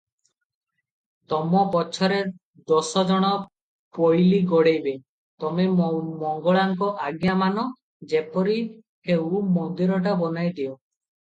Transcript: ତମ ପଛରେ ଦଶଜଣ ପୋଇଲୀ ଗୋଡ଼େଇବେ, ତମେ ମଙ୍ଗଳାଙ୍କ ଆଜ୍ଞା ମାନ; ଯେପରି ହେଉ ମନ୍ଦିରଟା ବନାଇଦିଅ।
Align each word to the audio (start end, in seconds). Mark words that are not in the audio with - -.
ତମ 1.33 1.59
ପଛରେ 1.73 2.15
ଦଶଜଣ 2.71 3.29
ପୋଇଲୀ 3.97 4.39
ଗୋଡ଼େଇବେ, 4.53 4.93
ତମେ 5.43 5.65
ମଙ୍ଗଳାଙ୍କ 5.77 6.89
ଆଜ୍ଞା 7.09 7.35
ମାନ; 7.45 7.67
ଯେପରି 8.15 8.57
ହେଉ 9.11 9.43
ମନ୍ଦିରଟା 9.59 10.17
ବନାଇଦିଅ। 10.23 10.73